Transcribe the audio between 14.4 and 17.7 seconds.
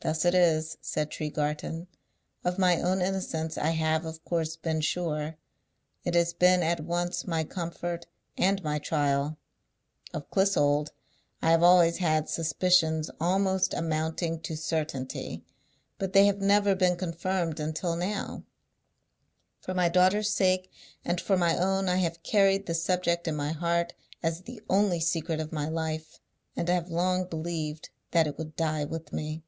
to certainty; but they have never been confirmed